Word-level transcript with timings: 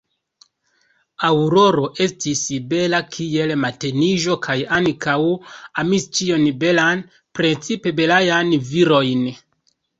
Aŭroro 1.27 1.83
estis 2.05 2.41
bela 2.71 3.01
kiel 3.17 3.53
mateniĝo 3.67 4.39
kaj 4.47 4.57
ankaŭ 4.79 5.15
amis 5.85 6.11
ĉion 6.19 6.49
belan, 6.65 7.07
precipe 7.41 7.97
belajn 8.03 8.55
virojn. 8.75 9.27